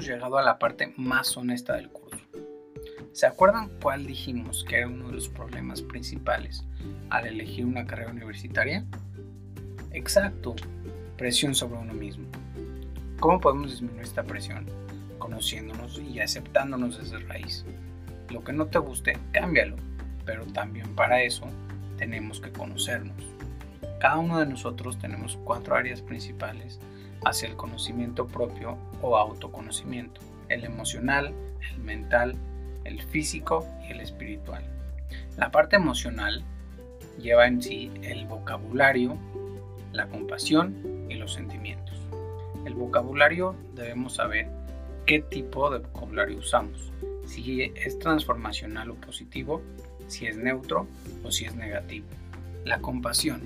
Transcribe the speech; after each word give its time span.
hemos 0.00 0.08
llegado 0.08 0.38
a 0.38 0.42
la 0.42 0.58
parte 0.58 0.94
más 0.96 1.36
honesta 1.36 1.74
del 1.74 1.90
curso. 1.90 2.24
¿Se 3.12 3.26
acuerdan 3.26 3.68
cuál 3.82 4.06
dijimos 4.06 4.64
que 4.66 4.78
era 4.78 4.88
uno 4.88 5.08
de 5.08 5.12
los 5.12 5.28
problemas 5.28 5.82
principales 5.82 6.64
al 7.10 7.26
elegir 7.26 7.66
una 7.66 7.84
carrera 7.84 8.10
universitaria? 8.10 8.86
Exacto, 9.90 10.56
presión 11.18 11.54
sobre 11.54 11.80
uno 11.80 11.92
mismo. 11.92 12.24
¿Cómo 13.18 13.40
podemos 13.40 13.72
disminuir 13.72 14.00
esta 14.00 14.22
presión? 14.22 14.64
Conociéndonos 15.18 15.98
y 15.98 16.20
aceptándonos 16.20 16.96
desde 16.96 17.18
raíz. 17.26 17.66
Lo 18.30 18.42
que 18.42 18.54
no 18.54 18.68
te 18.68 18.78
guste, 18.78 19.18
cámbialo, 19.32 19.76
pero 20.24 20.46
también 20.46 20.94
para 20.94 21.20
eso 21.20 21.44
tenemos 21.98 22.40
que 22.40 22.52
conocernos. 22.52 23.22
Cada 24.00 24.16
uno 24.16 24.38
de 24.38 24.46
nosotros 24.46 24.98
tenemos 24.98 25.38
cuatro 25.44 25.74
áreas 25.74 26.00
principales 26.00 26.80
hacia 27.24 27.48
el 27.48 27.56
conocimiento 27.56 28.26
propio 28.26 28.76
o 29.02 29.16
autoconocimiento, 29.16 30.20
el 30.48 30.64
emocional, 30.64 31.34
el 31.70 31.78
mental, 31.78 32.34
el 32.84 33.02
físico 33.02 33.66
y 33.86 33.92
el 33.92 34.00
espiritual. 34.00 34.64
La 35.36 35.50
parte 35.50 35.76
emocional 35.76 36.42
lleva 37.18 37.46
en 37.46 37.62
sí 37.62 37.90
el 38.02 38.26
vocabulario, 38.26 39.16
la 39.92 40.06
compasión 40.06 41.06
y 41.08 41.14
los 41.14 41.32
sentimientos. 41.32 41.98
El 42.64 42.74
vocabulario 42.74 43.54
debemos 43.74 44.14
saber 44.14 44.48
qué 45.06 45.20
tipo 45.20 45.70
de 45.70 45.78
vocabulario 45.78 46.38
usamos, 46.38 46.92
si 47.26 47.62
es 47.62 47.98
transformacional 47.98 48.90
o 48.90 48.94
positivo, 48.94 49.62
si 50.08 50.26
es 50.26 50.36
neutro 50.36 50.86
o 51.24 51.30
si 51.30 51.44
es 51.44 51.54
negativo. 51.54 52.06
La 52.64 52.80
compasión. 52.80 53.40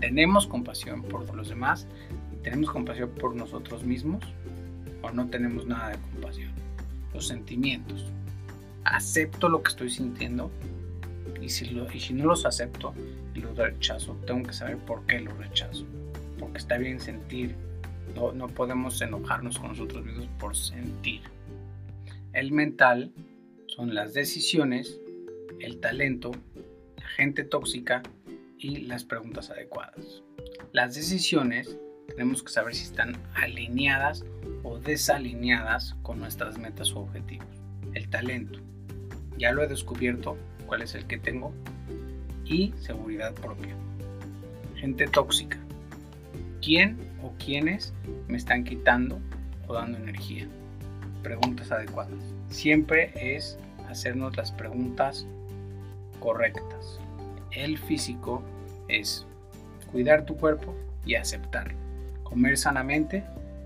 ¿Tenemos 0.00 0.46
compasión 0.46 1.02
por 1.02 1.34
los 1.34 1.48
demás? 1.48 1.86
¿Tenemos 2.44 2.70
compasión 2.70 3.10
por 3.10 3.34
nosotros 3.34 3.82
mismos? 3.82 4.22
¿O 5.02 5.10
no 5.10 5.26
tenemos 5.28 5.66
nada 5.66 5.90
de 5.90 5.98
compasión? 5.98 6.52
Los 7.12 7.26
sentimientos 7.26 8.12
acepto 8.84 9.48
lo 9.48 9.62
que 9.62 9.70
estoy 9.70 9.90
sintiendo 9.90 10.50
y 11.40 11.48
si, 11.48 11.64
y 11.92 12.00
si 12.00 12.12
no 12.12 12.26
los 12.26 12.46
acepto 12.46 12.94
y 13.34 13.40
los 13.40 13.56
rechazo, 13.56 14.16
tengo 14.26 14.46
que 14.46 14.52
saber 14.52 14.78
por 14.78 15.04
qué 15.06 15.20
los 15.20 15.36
rechazo. 15.38 15.84
Porque 16.38 16.58
está 16.58 16.78
bien 16.78 17.00
sentir, 17.00 17.56
no, 18.14 18.32
no 18.32 18.48
podemos 18.48 19.00
enojarnos 19.00 19.58
con 19.58 19.68
nosotros 19.68 20.04
mismos 20.04 20.28
por 20.38 20.56
sentir. 20.56 21.22
El 22.32 22.52
mental 22.52 23.12
son 23.66 23.94
las 23.94 24.14
decisiones, 24.14 25.00
el 25.60 25.80
talento, 25.80 26.32
la 26.96 27.08
gente 27.08 27.44
tóxica 27.44 28.02
y 28.58 28.82
las 28.82 29.04
preguntas 29.04 29.50
adecuadas. 29.50 30.22
Las 30.72 30.94
decisiones 30.94 31.78
tenemos 32.06 32.42
que 32.42 32.52
saber 32.52 32.74
si 32.74 32.84
están 32.84 33.16
alineadas 33.34 34.24
o 34.62 34.78
desalineadas 34.78 35.96
con 36.02 36.18
nuestras 36.18 36.58
metas 36.58 36.92
o 36.92 37.00
objetivos. 37.00 37.46
El 37.94 38.08
talento 38.08 38.60
ya 39.36 39.52
lo 39.52 39.62
he 39.62 39.68
descubierto, 39.68 40.36
cuál 40.66 40.82
es 40.82 40.94
el 40.94 41.06
que 41.06 41.18
tengo, 41.18 41.52
y 42.44 42.72
seguridad 42.78 43.34
propia. 43.34 43.74
Gente 44.76 45.06
tóxica. 45.06 45.58
¿Quién 46.62 46.96
o 47.22 47.32
quiénes 47.38 47.92
me 48.28 48.36
están 48.36 48.64
quitando 48.64 49.20
o 49.66 49.74
dando 49.74 49.98
energía? 49.98 50.46
Preguntas 51.22 51.72
adecuadas. 51.72 52.18
Siempre 52.48 53.12
es 53.16 53.58
hacernos 53.88 54.36
las 54.36 54.52
preguntas 54.52 55.26
correctas. 56.20 57.00
El 57.50 57.78
físico 57.78 58.42
es 58.88 59.26
cuidar 59.90 60.24
tu 60.24 60.36
cuerpo 60.36 60.74
y 61.04 61.14
aceptarlo. 61.14 61.83
Comer 62.34 62.58
sanamente 62.58 63.22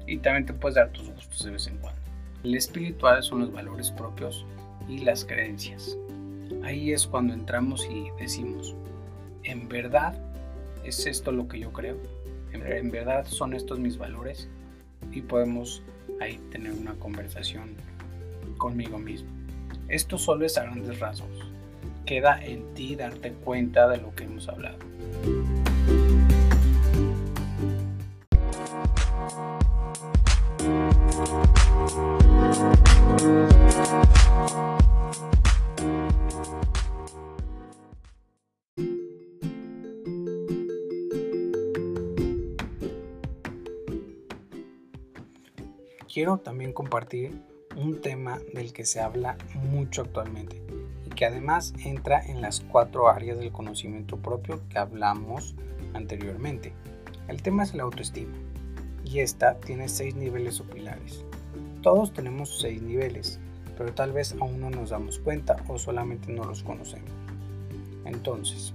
y 0.06 0.18
también 0.18 0.44
te 0.44 0.52
puedes 0.52 0.74
dar 0.74 0.90
tus 0.90 1.08
gustos 1.10 1.42
de 1.42 1.52
vez 1.52 1.66
en 1.68 1.78
cuando. 1.78 1.98
El 2.44 2.54
espiritual 2.54 3.22
son 3.22 3.40
los 3.40 3.50
valores 3.50 3.90
propios 3.90 4.44
y 4.86 4.98
las 4.98 5.24
creencias. 5.24 5.96
Ahí 6.62 6.92
es 6.92 7.06
cuando 7.06 7.32
entramos 7.32 7.88
y 7.90 8.10
decimos, 8.20 8.76
¿en 9.42 9.70
verdad 9.70 10.20
es 10.84 11.06
esto 11.06 11.32
lo 11.32 11.48
que 11.48 11.60
yo 11.60 11.72
creo? 11.72 11.96
¿En 12.52 12.90
verdad 12.90 13.24
son 13.26 13.54
estos 13.54 13.78
mis 13.78 13.96
valores? 13.96 14.50
Y 15.12 15.22
podemos 15.22 15.82
ahí 16.20 16.38
tener 16.50 16.72
una 16.72 16.92
conversación 16.92 17.70
conmigo 18.58 18.98
mismo. 18.98 19.30
Esto 19.88 20.18
solo 20.18 20.44
es 20.44 20.58
a 20.58 20.64
grandes 20.64 21.00
rasgos. 21.00 21.50
Queda 22.04 22.38
en 22.44 22.74
ti 22.74 22.96
darte 22.96 23.32
cuenta 23.32 23.88
de 23.88 23.96
lo 23.96 24.14
que 24.14 24.24
hemos 24.24 24.46
hablado. 24.46 24.76
Quiero 46.18 46.38
también 46.38 46.72
compartir 46.72 47.40
un 47.76 48.00
tema 48.00 48.40
del 48.52 48.72
que 48.72 48.84
se 48.84 48.98
habla 48.98 49.38
mucho 49.70 50.02
actualmente 50.02 50.60
y 51.06 51.10
que 51.10 51.26
además 51.26 51.74
entra 51.84 52.20
en 52.26 52.40
las 52.40 52.58
cuatro 52.58 53.08
áreas 53.08 53.38
del 53.38 53.52
conocimiento 53.52 54.16
propio 54.16 54.60
que 54.68 54.80
hablamos 54.80 55.54
anteriormente. 55.94 56.72
El 57.28 57.40
tema 57.40 57.62
es 57.62 57.72
la 57.72 57.84
autoestima 57.84 58.36
y 59.04 59.20
esta 59.20 59.60
tiene 59.60 59.88
seis 59.88 60.16
niveles 60.16 60.58
o 60.58 60.64
pilares. 60.64 61.24
Todos 61.82 62.12
tenemos 62.12 62.58
seis 62.60 62.82
niveles, 62.82 63.38
pero 63.76 63.94
tal 63.94 64.10
vez 64.10 64.34
aún 64.40 64.58
no 64.60 64.70
nos 64.70 64.90
damos 64.90 65.20
cuenta 65.20 65.62
o 65.68 65.78
solamente 65.78 66.32
no 66.32 66.42
los 66.42 66.64
conocemos. 66.64 67.12
Entonces, 68.04 68.74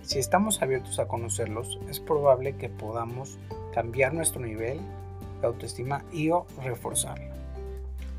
si 0.00 0.18
estamos 0.18 0.62
abiertos 0.62 0.98
a 0.98 1.06
conocerlos, 1.06 1.78
es 1.90 2.00
probable 2.00 2.56
que 2.56 2.70
podamos 2.70 3.38
cambiar 3.74 4.14
nuestro 4.14 4.40
nivel 4.40 4.80
autoestima 5.42 6.04
y 6.12 6.30
o 6.30 6.46
reforzarla. 6.62 7.34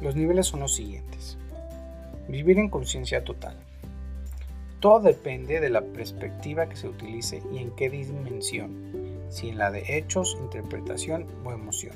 Los 0.01 0.15
niveles 0.15 0.47
son 0.47 0.61
los 0.61 0.75
siguientes. 0.75 1.37
Vivir 2.27 2.57
en 2.59 2.69
conciencia 2.69 3.23
total. 3.23 3.57
Todo 4.79 5.01
depende 5.01 5.59
de 5.59 5.69
la 5.69 5.81
perspectiva 5.81 6.69
que 6.69 6.77
se 6.77 6.87
utilice 6.87 7.43
y 7.51 7.57
en 7.57 7.71
qué 7.71 7.89
dimensión, 7.89 9.27
si 9.29 9.49
en 9.49 9.57
la 9.57 9.71
de 9.71 9.97
hechos, 9.97 10.37
interpretación 10.39 11.25
o 11.43 11.51
emoción. 11.51 11.95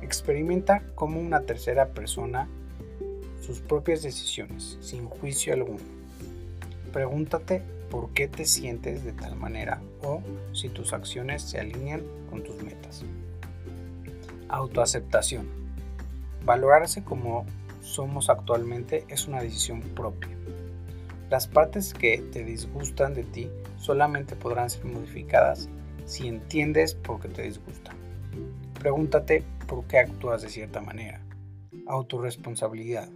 Experimenta 0.00 0.82
como 0.94 1.20
una 1.20 1.42
tercera 1.42 1.88
persona 1.88 2.48
sus 3.44 3.60
propias 3.60 4.02
decisiones, 4.02 4.78
sin 4.80 5.04
juicio 5.06 5.52
alguno. 5.52 5.84
Pregúntate 6.92 7.62
por 7.90 8.10
qué 8.14 8.28
te 8.28 8.46
sientes 8.46 9.04
de 9.04 9.12
tal 9.12 9.36
manera 9.36 9.82
o 10.02 10.22
si 10.52 10.70
tus 10.70 10.94
acciones 10.94 11.42
se 11.42 11.60
alinean 11.60 12.02
con 12.30 12.42
tus 12.42 12.62
metas. 12.62 13.04
Autoaceptación. 14.54 15.48
Valorarse 16.44 17.02
como 17.02 17.44
somos 17.80 18.30
actualmente 18.30 19.04
es 19.08 19.26
una 19.26 19.42
decisión 19.42 19.80
propia. 19.80 20.30
Las 21.28 21.48
partes 21.48 21.92
que 21.92 22.18
te 22.18 22.44
disgustan 22.44 23.14
de 23.14 23.24
ti 23.24 23.50
solamente 23.78 24.36
podrán 24.36 24.70
ser 24.70 24.84
modificadas 24.84 25.68
si 26.04 26.28
entiendes 26.28 26.94
por 26.94 27.18
qué 27.18 27.26
te 27.30 27.42
disgustan. 27.42 27.96
Pregúntate 28.78 29.42
por 29.66 29.88
qué 29.88 29.98
actúas 29.98 30.42
de 30.42 30.50
cierta 30.50 30.80
manera. 30.80 31.20
Autoresponsabilidad. 31.88 33.08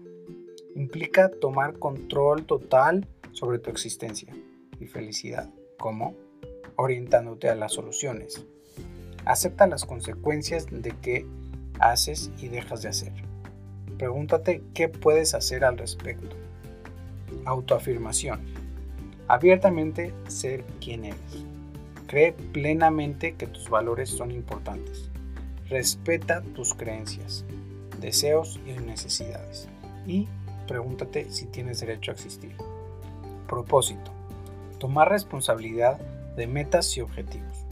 Implica 0.75 1.31
tomar 1.41 1.79
control 1.79 2.47
total 2.47 3.07
sobre 3.31 3.61
tu 3.61 3.71
existencia 3.71 4.35
y 4.81 4.87
felicidad. 4.87 5.49
¿Cómo? 5.79 6.17
Orientándote 6.75 7.49
a 7.49 7.55
las 7.55 7.75
soluciones. 7.75 8.45
Acepta 9.25 9.67
las 9.67 9.85
consecuencias 9.85 10.67
de 10.71 10.93
qué 11.03 11.27
haces 11.81 12.31
y 12.39 12.49
dejas 12.49 12.83
de 12.83 12.89
hacer. 12.89 13.13
Pregúntate 13.99 14.63
qué 14.75 14.89
puedes 14.89 15.35
hacer 15.35 15.65
al 15.65 15.77
respecto. 15.77 16.37
Autoafirmación. 17.45 18.41
Abiertamente 19.27 20.15
ser 20.29 20.65
quien 20.81 21.05
eres. 21.05 21.45
Cree 22.07 22.33
plenamente 22.33 23.35
que 23.35 23.47
tus 23.47 23.69
valores 23.69 24.09
son 24.09 24.31
importantes. 24.31 25.11
Respeta 25.69 26.43
tus 26.55 26.73
creencias, 26.73 27.45
deseos 28.01 28.59
y 28.65 28.73
necesidades. 28.81 29.69
Y 30.07 30.27
pregúntate 30.67 31.31
si 31.31 31.45
tienes 31.47 31.81
derecho 31.81 32.11
a 32.11 32.15
existir. 32.15 32.55
Propósito. 33.47 34.11
Tomar 34.79 35.11
responsabilidad 35.11 35.99
de 36.37 36.47
metas 36.47 36.97
y 36.97 37.03
objetivos. 37.03 37.68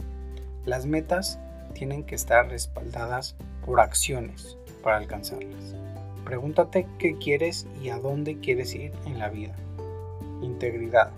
Las 0.67 0.85
metas 0.85 1.39
tienen 1.73 2.03
que 2.03 2.15
estar 2.15 2.49
respaldadas 2.49 3.37
por 3.65 3.79
acciones 3.79 4.57
para 4.83 4.97
alcanzarlas. 4.97 5.77
Pregúntate 6.25 6.85
qué 6.99 7.17
quieres 7.17 7.65
y 7.81 7.87
a 7.87 7.99
dónde 7.99 8.41
quieres 8.41 8.75
ir 8.75 8.91
en 9.05 9.17
la 9.17 9.29
vida. 9.29 9.55
Integridad. 10.41 11.13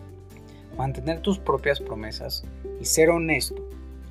Mantener 0.78 1.22
tus 1.22 1.40
propias 1.40 1.80
promesas 1.80 2.44
y 2.80 2.86
ser 2.86 3.10
honesto, 3.10 3.68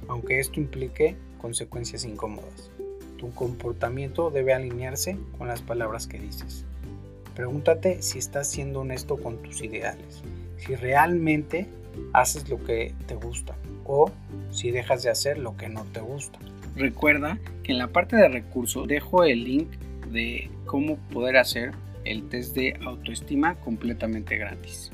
aunque 0.08 0.40
esto 0.40 0.58
implique 0.58 1.16
consecuencias 1.40 2.04
incómodas. 2.04 2.72
Tu 3.16 3.32
comportamiento 3.32 4.30
debe 4.30 4.54
alinearse 4.54 5.16
con 5.38 5.46
las 5.46 5.62
palabras 5.62 6.08
que 6.08 6.18
dices. 6.18 6.64
Pregúntate 7.36 8.02
si 8.02 8.18
estás 8.18 8.48
siendo 8.48 8.80
honesto 8.80 9.16
con 9.18 9.40
tus 9.40 9.62
ideales, 9.62 10.24
si 10.56 10.74
realmente 10.74 11.68
haces 12.12 12.48
lo 12.48 12.62
que 12.62 12.94
te 13.06 13.14
gusta 13.14 13.56
o 13.84 14.10
si 14.50 14.70
dejas 14.70 15.02
de 15.02 15.10
hacer 15.10 15.38
lo 15.38 15.56
que 15.56 15.68
no 15.68 15.84
te 15.92 16.00
gusta. 16.00 16.38
Recuerda 16.76 17.38
que 17.62 17.72
en 17.72 17.78
la 17.78 17.88
parte 17.88 18.16
de 18.16 18.28
recursos 18.28 18.86
dejo 18.86 19.24
el 19.24 19.44
link 19.44 19.68
de 20.12 20.50
cómo 20.66 20.96
poder 21.12 21.36
hacer 21.36 21.72
el 22.04 22.28
test 22.28 22.54
de 22.54 22.78
autoestima 22.84 23.54
completamente 23.56 24.36
gratis. 24.36 24.90